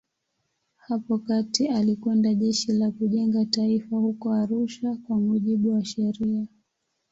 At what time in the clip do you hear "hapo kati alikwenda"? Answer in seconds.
0.77-2.33